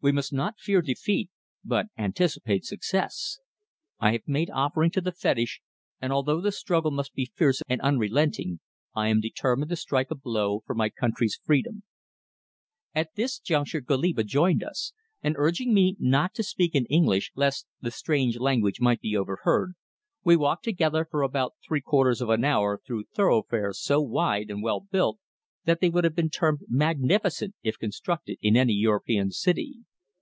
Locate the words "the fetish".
5.00-5.60